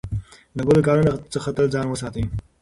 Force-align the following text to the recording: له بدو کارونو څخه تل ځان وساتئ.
له 0.57 0.61
بدو 0.67 0.85
کارونو 0.87 1.11
څخه 1.33 1.49
تل 1.57 1.65
ځان 1.73 1.85
وساتئ. 1.89 2.23